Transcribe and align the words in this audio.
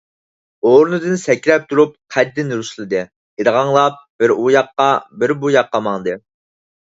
ئورنىدىن 0.67 1.17
سەكرەپ 1.23 1.67
تۇرۇپ، 1.73 1.91
قەددىنى 2.15 2.57
رۇسلىدى، 2.61 3.03
ئىرغاڭلاپ 3.43 4.01
بىر 4.23 4.35
ئۇ 4.37 4.49
ياققا- 4.57 4.87
بىر 5.25 5.35
بۇ 5.43 5.55
ياققا 5.57 5.83
ماڭدى. 5.89 6.17